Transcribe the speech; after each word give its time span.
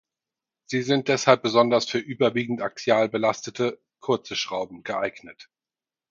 Sie 0.65 0.81
sind 0.81 1.09
deshalb 1.09 1.43
besonders 1.43 1.85
für 1.85 1.99
überwiegend 1.99 2.59
axial 2.63 3.07
belastete, 3.07 3.79
kurze 3.99 4.35
Schrauben 4.35 4.81
geeignet. 4.81 5.47